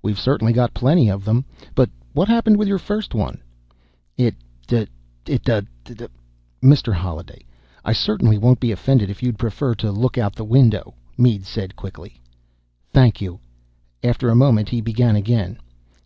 "We've 0.00 0.18
certainly 0.18 0.54
got 0.54 0.72
plenty 0.72 1.10
of 1.10 1.26
them. 1.26 1.44
But 1.74 1.90
what 2.14 2.28
happened 2.28 2.56
with 2.56 2.66
your 2.66 2.78
first 2.78 3.14
one?" 3.14 3.42
"It 4.16 4.34
d 4.66 4.86
d 5.26 5.36
duh" 5.44 5.60
"Mr. 6.62 6.94
Holliday, 6.94 7.44
I 7.84 7.92
certainly 7.92 8.38
won't 8.38 8.58
be 8.58 8.72
offended 8.72 9.10
if 9.10 9.22
you'd 9.22 9.38
prefer 9.38 9.74
to 9.74 9.92
look 9.92 10.16
out 10.16 10.34
the 10.34 10.44
window," 10.44 10.94
Mead 11.18 11.44
said 11.44 11.76
quickly. 11.76 12.22
"Thank 12.90 13.20
you." 13.20 13.38
After 14.02 14.30
a 14.30 14.34
moment, 14.34 14.70
he 14.70 14.80
began 14.80 15.14
again. 15.14 15.58